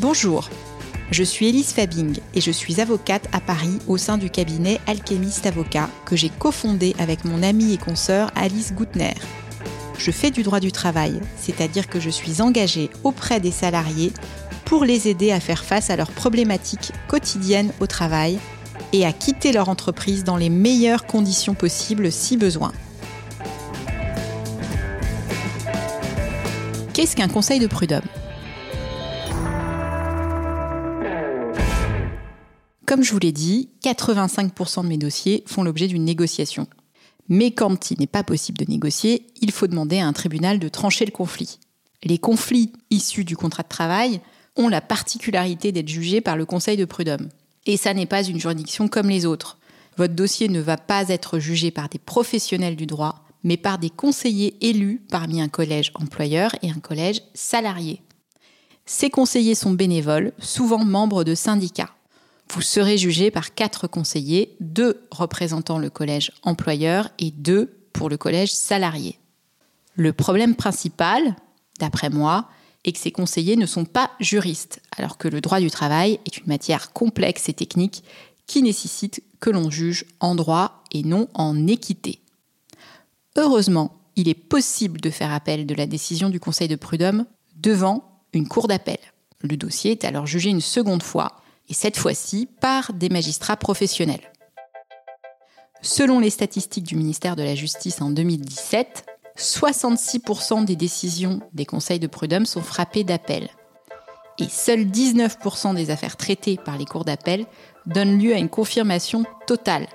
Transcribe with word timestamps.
Bonjour, 0.00 0.48
je 1.10 1.24
suis 1.24 1.48
Elise 1.48 1.72
Fabing 1.72 2.20
et 2.32 2.40
je 2.40 2.52
suis 2.52 2.80
avocate 2.80 3.26
à 3.32 3.40
Paris 3.40 3.80
au 3.88 3.96
sein 3.96 4.16
du 4.16 4.30
cabinet 4.30 4.78
Alchemist 4.86 5.44
Avocat 5.44 5.90
que 6.04 6.14
j'ai 6.14 6.28
cofondé 6.28 6.94
avec 7.00 7.24
mon 7.24 7.42
amie 7.42 7.72
et 7.72 7.78
consoeur 7.78 8.30
Alice 8.36 8.72
Goutner. 8.74 9.14
Je 9.98 10.12
fais 10.12 10.30
du 10.30 10.44
droit 10.44 10.60
du 10.60 10.70
travail, 10.70 11.20
c'est-à-dire 11.36 11.88
que 11.88 11.98
je 11.98 12.10
suis 12.10 12.40
engagée 12.40 12.90
auprès 13.02 13.40
des 13.40 13.50
salariés 13.50 14.12
pour 14.64 14.84
les 14.84 15.08
aider 15.08 15.32
à 15.32 15.40
faire 15.40 15.64
face 15.64 15.90
à 15.90 15.96
leurs 15.96 16.12
problématiques 16.12 16.92
quotidiennes 17.08 17.72
au 17.80 17.88
travail 17.88 18.38
et 18.92 19.04
à 19.04 19.12
quitter 19.12 19.50
leur 19.50 19.68
entreprise 19.68 20.22
dans 20.22 20.36
les 20.36 20.48
meilleures 20.48 21.06
conditions 21.06 21.54
possibles 21.54 22.12
si 22.12 22.36
besoin. 22.36 22.72
Qu'est-ce 26.92 27.16
qu'un 27.16 27.28
conseil 27.28 27.58
de 27.58 27.66
prud'homme? 27.66 28.02
Comme 32.88 33.04
je 33.04 33.12
vous 33.12 33.18
l'ai 33.18 33.32
dit, 33.32 33.68
85% 33.84 34.82
de 34.82 34.88
mes 34.88 34.96
dossiers 34.96 35.44
font 35.44 35.62
l'objet 35.62 35.88
d'une 35.88 36.06
négociation. 36.06 36.66
Mais 37.28 37.50
quand 37.50 37.90
il 37.90 38.00
n'est 38.00 38.06
pas 38.06 38.22
possible 38.22 38.56
de 38.56 38.64
négocier, 38.64 39.26
il 39.42 39.52
faut 39.52 39.66
demander 39.66 39.98
à 39.98 40.06
un 40.06 40.14
tribunal 40.14 40.58
de 40.58 40.68
trancher 40.70 41.04
le 41.04 41.10
conflit. 41.10 41.58
Les 42.02 42.16
conflits 42.16 42.72
issus 42.88 43.26
du 43.26 43.36
contrat 43.36 43.62
de 43.62 43.68
travail 43.68 44.22
ont 44.56 44.68
la 44.68 44.80
particularité 44.80 45.70
d'être 45.70 45.90
jugés 45.90 46.22
par 46.22 46.38
le 46.38 46.46
Conseil 46.46 46.78
de 46.78 46.86
prud'homme. 46.86 47.28
Et 47.66 47.76
ça 47.76 47.92
n'est 47.92 48.06
pas 48.06 48.22
une 48.22 48.40
juridiction 48.40 48.88
comme 48.88 49.10
les 49.10 49.26
autres. 49.26 49.58
Votre 49.98 50.14
dossier 50.14 50.48
ne 50.48 50.60
va 50.60 50.78
pas 50.78 51.10
être 51.10 51.38
jugé 51.38 51.70
par 51.70 51.90
des 51.90 51.98
professionnels 51.98 52.76
du 52.76 52.86
droit, 52.86 53.26
mais 53.44 53.58
par 53.58 53.78
des 53.78 53.90
conseillers 53.90 54.56
élus 54.62 55.02
parmi 55.10 55.42
un 55.42 55.48
collège 55.48 55.92
employeur 55.94 56.54
et 56.62 56.70
un 56.70 56.80
collège 56.80 57.20
salarié. 57.34 58.00
Ces 58.86 59.10
conseillers 59.10 59.54
sont 59.54 59.72
bénévoles, 59.72 60.32
souvent 60.38 60.86
membres 60.86 61.22
de 61.22 61.34
syndicats. 61.34 61.90
Vous 62.52 62.62
serez 62.62 62.96
jugé 62.96 63.30
par 63.30 63.54
quatre 63.54 63.86
conseillers, 63.86 64.56
deux 64.60 65.06
représentant 65.10 65.78
le 65.78 65.90
collège 65.90 66.32
employeur 66.42 67.10
et 67.18 67.30
deux 67.30 67.78
pour 67.92 68.08
le 68.08 68.16
collège 68.16 68.52
salarié. 68.52 69.18
Le 69.94 70.12
problème 70.12 70.56
principal, 70.56 71.36
d'après 71.78 72.10
moi, 72.10 72.48
est 72.84 72.92
que 72.92 72.98
ces 72.98 73.10
conseillers 73.10 73.56
ne 73.56 73.66
sont 73.66 73.84
pas 73.84 74.10
juristes, 74.20 74.80
alors 74.96 75.18
que 75.18 75.28
le 75.28 75.40
droit 75.40 75.60
du 75.60 75.70
travail 75.70 76.20
est 76.24 76.38
une 76.38 76.46
matière 76.46 76.92
complexe 76.92 77.48
et 77.48 77.52
technique 77.52 78.02
qui 78.46 78.62
nécessite 78.62 79.22
que 79.40 79.50
l'on 79.50 79.70
juge 79.70 80.06
en 80.20 80.34
droit 80.34 80.84
et 80.90 81.02
non 81.02 81.28
en 81.34 81.66
équité. 81.66 82.20
Heureusement, 83.36 83.94
il 84.16 84.28
est 84.28 84.34
possible 84.34 85.00
de 85.00 85.10
faire 85.10 85.32
appel 85.32 85.66
de 85.66 85.74
la 85.74 85.86
décision 85.86 86.30
du 86.30 86.40
Conseil 86.40 86.66
de 86.66 86.76
prud'homme 86.76 87.26
devant 87.56 88.22
une 88.32 88.48
cour 88.48 88.68
d'appel. 88.68 88.98
Le 89.42 89.56
dossier 89.56 89.92
est 89.92 90.04
alors 90.04 90.26
jugé 90.26 90.50
une 90.50 90.60
seconde 90.60 91.02
fois 91.02 91.36
et 91.68 91.74
cette 91.74 91.96
fois-ci 91.96 92.48
par 92.60 92.92
des 92.92 93.08
magistrats 93.08 93.56
professionnels. 93.56 94.32
Selon 95.82 96.18
les 96.18 96.30
statistiques 96.30 96.84
du 96.84 96.96
ministère 96.96 97.36
de 97.36 97.42
la 97.42 97.54
Justice 97.54 98.00
en 98.00 98.10
2017, 98.10 99.04
66% 99.36 100.64
des 100.64 100.74
décisions 100.74 101.40
des 101.52 101.64
conseils 101.64 102.00
de 102.00 102.08
prud'homme 102.08 102.46
sont 102.46 102.62
frappées 102.62 103.04
d'appel. 103.04 103.48
Et 104.40 104.48
seuls 104.48 104.84
19% 104.84 105.74
des 105.74 105.90
affaires 105.90 106.16
traitées 106.16 106.56
par 106.56 106.78
les 106.78 106.84
cours 106.84 107.04
d'appel 107.04 107.46
donnent 107.86 108.18
lieu 108.18 108.34
à 108.34 108.38
une 108.38 108.48
confirmation 108.48 109.24
totale. 109.46 109.86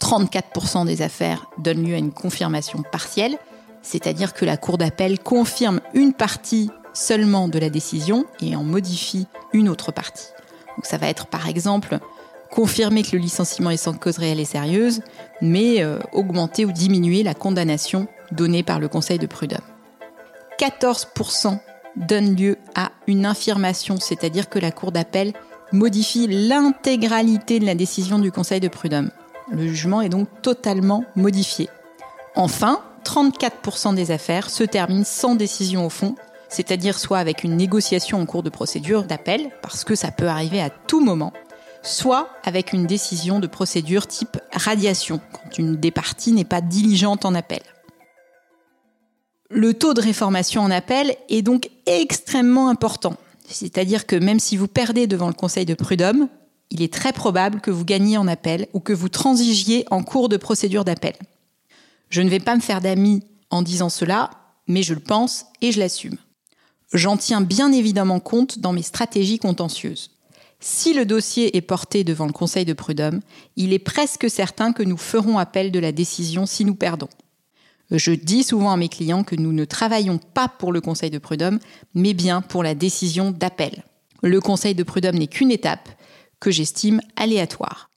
34% 0.00 0.86
des 0.86 1.02
affaires 1.02 1.46
donnent 1.58 1.86
lieu 1.86 1.94
à 1.94 1.98
une 1.98 2.12
confirmation 2.12 2.82
partielle, 2.82 3.38
c'est-à-dire 3.82 4.34
que 4.34 4.44
la 4.44 4.56
cour 4.56 4.78
d'appel 4.78 5.20
confirme 5.20 5.80
une 5.94 6.12
partie 6.12 6.70
seulement 6.92 7.48
de 7.48 7.58
la 7.58 7.70
décision 7.70 8.24
et 8.40 8.56
en 8.56 8.64
modifie 8.64 9.26
une 9.52 9.68
autre 9.68 9.92
partie. 9.92 10.28
Donc 10.76 10.86
ça 10.86 10.98
va 10.98 11.08
être 11.08 11.26
par 11.26 11.48
exemple 11.48 11.98
confirmer 12.50 13.02
que 13.02 13.16
le 13.16 13.18
licenciement 13.18 13.70
est 13.70 13.78
sans 13.78 13.94
cause 13.94 14.18
réelle 14.18 14.38
et 14.38 14.44
sérieuse, 14.44 15.00
mais 15.40 15.82
euh, 15.82 15.98
augmenter 16.12 16.66
ou 16.66 16.72
diminuer 16.72 17.22
la 17.22 17.34
condamnation 17.34 18.08
donnée 18.30 18.62
par 18.62 18.78
le 18.78 18.88
Conseil 18.88 19.18
de 19.18 19.26
prud'homme. 19.26 19.60
14% 20.58 21.58
donnent 21.96 22.36
lieu 22.36 22.58
à 22.74 22.92
une 23.06 23.24
infirmation, 23.24 23.96
c'est-à-dire 23.98 24.50
que 24.50 24.58
la 24.58 24.70
Cour 24.70 24.92
d'appel 24.92 25.32
modifie 25.72 26.26
l'intégralité 26.28 27.58
de 27.58 27.64
la 27.64 27.74
décision 27.74 28.18
du 28.18 28.30
Conseil 28.30 28.60
de 28.60 28.68
prud'homme. 28.68 29.10
Le 29.50 29.66
jugement 29.66 30.02
est 30.02 30.10
donc 30.10 30.28
totalement 30.42 31.04
modifié. 31.16 31.70
Enfin, 32.36 32.80
34% 33.04 33.94
des 33.94 34.10
affaires 34.10 34.50
se 34.50 34.62
terminent 34.62 35.04
sans 35.04 35.34
décision 35.34 35.86
au 35.86 35.90
fond, 35.90 36.14
c'est-à-dire 36.52 36.98
soit 36.98 37.18
avec 37.18 37.44
une 37.44 37.56
négociation 37.56 38.20
en 38.20 38.26
cours 38.26 38.42
de 38.42 38.50
procédure 38.50 39.04
d'appel, 39.04 39.50
parce 39.62 39.84
que 39.84 39.94
ça 39.94 40.10
peut 40.12 40.28
arriver 40.28 40.60
à 40.60 40.68
tout 40.68 41.02
moment, 41.02 41.32
soit 41.82 42.28
avec 42.44 42.74
une 42.74 42.86
décision 42.86 43.40
de 43.40 43.46
procédure 43.46 44.06
type 44.06 44.38
radiation, 44.52 45.20
quand 45.32 45.58
une 45.58 45.76
des 45.76 45.90
parties 45.90 46.32
n'est 46.32 46.44
pas 46.44 46.60
diligente 46.60 47.24
en 47.24 47.34
appel. 47.34 47.62
Le 49.48 49.72
taux 49.72 49.94
de 49.94 50.02
réformation 50.02 50.62
en 50.62 50.70
appel 50.70 51.16
est 51.30 51.42
donc 51.42 51.70
extrêmement 51.86 52.68
important. 52.68 53.16
C'est-à-dire 53.48 54.06
que 54.06 54.16
même 54.16 54.40
si 54.40 54.56
vous 54.56 54.68
perdez 54.68 55.06
devant 55.06 55.28
le 55.28 55.34
Conseil 55.34 55.64
de 55.64 55.74
prud'homme, 55.74 56.28
il 56.70 56.82
est 56.82 56.92
très 56.92 57.12
probable 57.12 57.60
que 57.60 57.70
vous 57.70 57.84
gagniez 57.84 58.18
en 58.18 58.28
appel 58.28 58.68
ou 58.74 58.80
que 58.80 58.92
vous 58.92 59.08
transigiez 59.08 59.84
en 59.90 60.02
cours 60.02 60.28
de 60.28 60.36
procédure 60.36 60.84
d'appel. 60.84 61.14
Je 62.10 62.20
ne 62.20 62.28
vais 62.28 62.40
pas 62.40 62.56
me 62.56 62.60
faire 62.60 62.82
d'amis 62.82 63.22
en 63.50 63.62
disant 63.62 63.88
cela, 63.88 64.30
mais 64.68 64.82
je 64.82 64.94
le 64.94 65.00
pense 65.00 65.46
et 65.62 65.72
je 65.72 65.80
l'assume. 65.80 66.16
J'en 66.92 67.16
tiens 67.16 67.40
bien 67.40 67.72
évidemment 67.72 68.20
compte 68.20 68.58
dans 68.58 68.72
mes 68.72 68.82
stratégies 68.82 69.38
contentieuses. 69.38 70.10
Si 70.60 70.94
le 70.94 71.06
dossier 71.06 71.56
est 71.56 71.62
porté 71.62 72.04
devant 72.04 72.26
le 72.26 72.32
Conseil 72.32 72.64
de 72.64 72.72
prud'homme, 72.72 73.20
il 73.56 73.72
est 73.72 73.78
presque 73.78 74.30
certain 74.30 74.72
que 74.72 74.82
nous 74.82 74.98
ferons 74.98 75.38
appel 75.38 75.72
de 75.72 75.78
la 75.78 75.90
décision 75.90 76.46
si 76.46 76.64
nous 76.64 76.74
perdons. 76.74 77.08
Je 77.90 78.12
dis 78.12 78.44
souvent 78.44 78.70
à 78.70 78.76
mes 78.76 78.88
clients 78.88 79.24
que 79.24 79.36
nous 79.36 79.52
ne 79.52 79.64
travaillons 79.64 80.18
pas 80.18 80.48
pour 80.48 80.72
le 80.72 80.80
Conseil 80.80 81.10
de 81.10 81.18
prud'homme, 81.18 81.58
mais 81.94 82.14
bien 82.14 82.42
pour 82.42 82.62
la 82.62 82.74
décision 82.74 83.30
d'appel. 83.30 83.82
Le 84.22 84.40
Conseil 84.40 84.74
de 84.74 84.82
prud'homme 84.82 85.18
n'est 85.18 85.26
qu'une 85.26 85.50
étape 85.50 85.88
que 86.40 86.50
j'estime 86.50 87.00
aléatoire. 87.16 87.90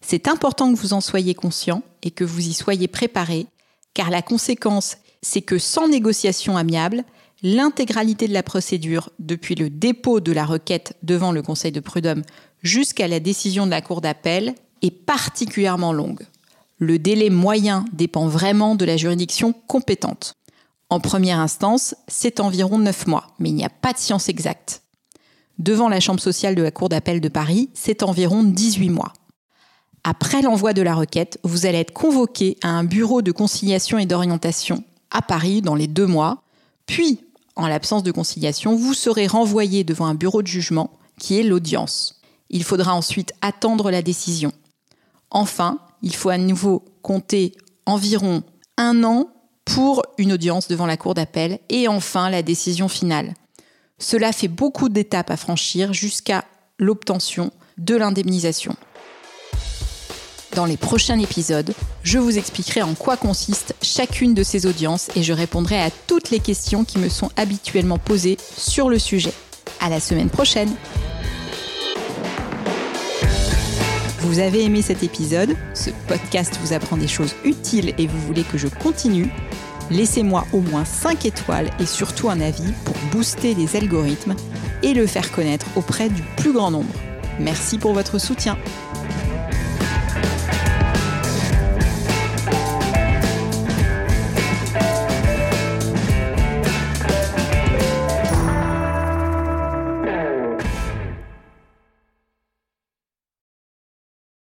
C'est 0.00 0.28
important 0.28 0.72
que 0.72 0.78
vous 0.78 0.92
en 0.92 1.00
soyez 1.00 1.34
conscient 1.34 1.82
et 2.02 2.10
que 2.10 2.24
vous 2.24 2.48
y 2.48 2.52
soyez 2.52 2.88
préparé, 2.88 3.46
car 3.94 4.10
la 4.10 4.22
conséquence, 4.22 4.96
c'est 5.22 5.42
que 5.42 5.58
sans 5.58 5.88
négociation 5.88 6.56
amiable, 6.56 7.04
l'intégralité 7.42 8.28
de 8.28 8.32
la 8.32 8.42
procédure, 8.42 9.10
depuis 9.18 9.54
le 9.54 9.70
dépôt 9.70 10.20
de 10.20 10.32
la 10.32 10.44
requête 10.44 10.96
devant 11.02 11.32
le 11.32 11.42
Conseil 11.42 11.72
de 11.72 11.80
prud'homme 11.80 12.22
jusqu'à 12.62 13.08
la 13.08 13.20
décision 13.20 13.66
de 13.66 13.70
la 13.70 13.82
Cour 13.82 14.00
d'appel, 14.00 14.54
est 14.82 14.90
particulièrement 14.90 15.92
longue. 15.92 16.26
Le 16.78 16.98
délai 16.98 17.30
moyen 17.30 17.84
dépend 17.92 18.26
vraiment 18.26 18.74
de 18.74 18.84
la 18.84 18.96
juridiction 18.96 19.52
compétente. 19.52 20.34
En 20.90 21.00
première 21.00 21.38
instance, 21.38 21.94
c'est 22.08 22.40
environ 22.40 22.78
9 22.78 23.06
mois, 23.06 23.28
mais 23.38 23.48
il 23.50 23.54
n'y 23.54 23.64
a 23.64 23.70
pas 23.70 23.92
de 23.92 23.98
science 23.98 24.28
exacte. 24.28 24.82
Devant 25.58 25.88
la 25.88 26.00
Chambre 26.00 26.20
sociale 26.20 26.54
de 26.54 26.62
la 26.62 26.70
Cour 26.70 26.88
d'appel 26.88 27.20
de 27.20 27.28
Paris, 27.28 27.70
c'est 27.74 28.02
environ 28.02 28.42
18 28.42 28.90
mois. 28.90 29.12
Après 30.04 30.42
l'envoi 30.42 30.72
de 30.72 30.82
la 30.82 30.94
requête, 30.94 31.38
vous 31.44 31.66
allez 31.66 31.78
être 31.78 31.92
convoqué 31.92 32.56
à 32.62 32.70
un 32.70 32.84
bureau 32.84 33.22
de 33.22 33.30
conciliation 33.30 33.98
et 33.98 34.06
d'orientation 34.06 34.82
à 35.10 35.22
Paris 35.22 35.62
dans 35.62 35.76
les 35.76 35.86
deux 35.86 36.06
mois, 36.06 36.42
puis 36.86 37.20
en 37.56 37.66
l'absence 37.66 38.02
de 38.02 38.12
conciliation, 38.12 38.76
vous 38.76 38.94
serez 38.94 39.26
renvoyé 39.26 39.84
devant 39.84 40.06
un 40.06 40.14
bureau 40.14 40.42
de 40.42 40.46
jugement 40.46 40.90
qui 41.18 41.38
est 41.38 41.42
l'audience. 41.42 42.20
Il 42.50 42.64
faudra 42.64 42.94
ensuite 42.94 43.32
attendre 43.40 43.90
la 43.90 44.02
décision. 44.02 44.52
Enfin, 45.30 45.78
il 46.02 46.14
faut 46.14 46.30
à 46.30 46.38
nouveau 46.38 46.84
compter 47.02 47.52
environ 47.86 48.42
un 48.76 49.04
an 49.04 49.28
pour 49.64 50.02
une 50.18 50.32
audience 50.32 50.68
devant 50.68 50.86
la 50.86 50.96
cour 50.96 51.14
d'appel 51.14 51.58
et 51.68 51.88
enfin 51.88 52.30
la 52.30 52.42
décision 52.42 52.88
finale. 52.88 53.34
Cela 53.98 54.32
fait 54.32 54.48
beaucoup 54.48 54.88
d'étapes 54.88 55.30
à 55.30 55.36
franchir 55.36 55.92
jusqu'à 55.92 56.44
l'obtention 56.78 57.52
de 57.78 57.94
l'indemnisation. 57.94 58.76
Dans 60.54 60.66
les 60.66 60.76
prochains 60.76 61.18
épisodes, 61.18 61.72
je 62.02 62.18
vous 62.18 62.36
expliquerai 62.36 62.82
en 62.82 62.92
quoi 62.92 63.16
consiste 63.16 63.74
chacune 63.80 64.34
de 64.34 64.42
ces 64.42 64.66
audiences 64.66 65.08
et 65.16 65.22
je 65.22 65.32
répondrai 65.32 65.80
à 65.80 65.88
toutes 66.06 66.28
les 66.28 66.40
questions 66.40 66.84
qui 66.84 66.98
me 66.98 67.08
sont 67.08 67.30
habituellement 67.36 67.96
posées 67.96 68.36
sur 68.58 68.90
le 68.90 68.98
sujet. 68.98 69.32
À 69.80 69.88
la 69.88 69.98
semaine 69.98 70.28
prochaine! 70.28 70.70
Vous 74.20 74.40
avez 74.40 74.62
aimé 74.64 74.82
cet 74.82 75.02
épisode, 75.02 75.56
ce 75.74 75.90
podcast 76.06 76.58
vous 76.62 76.74
apprend 76.74 76.98
des 76.98 77.08
choses 77.08 77.34
utiles 77.44 77.94
et 77.96 78.06
vous 78.06 78.20
voulez 78.20 78.44
que 78.44 78.58
je 78.58 78.68
continue, 78.68 79.30
laissez-moi 79.90 80.46
au 80.52 80.60
moins 80.60 80.84
5 80.84 81.24
étoiles 81.24 81.70
et 81.80 81.86
surtout 81.86 82.28
un 82.28 82.40
avis 82.40 82.72
pour 82.84 82.94
booster 83.10 83.54
les 83.54 83.74
algorithmes 83.74 84.36
et 84.82 84.92
le 84.92 85.06
faire 85.06 85.32
connaître 85.32 85.66
auprès 85.76 86.10
du 86.10 86.22
plus 86.36 86.52
grand 86.52 86.70
nombre. 86.70 86.94
Merci 87.40 87.78
pour 87.78 87.94
votre 87.94 88.18
soutien. 88.18 88.58